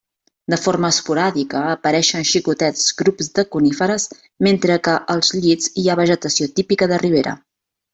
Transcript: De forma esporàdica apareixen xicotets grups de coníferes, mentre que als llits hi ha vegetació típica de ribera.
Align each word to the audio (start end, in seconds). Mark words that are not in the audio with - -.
De 0.51 0.57
forma 0.61 0.89
esporàdica 0.93 1.61
apareixen 1.73 2.25
xicotets 2.31 2.89
grups 3.03 3.31
de 3.37 3.45
coníferes, 3.57 4.09
mentre 4.49 4.81
que 4.89 4.99
als 5.17 5.33
llits 5.41 5.75
hi 5.85 5.89
ha 5.95 6.03
vegetació 6.05 6.53
típica 6.59 6.93
de 6.95 7.05
ribera. 7.09 7.41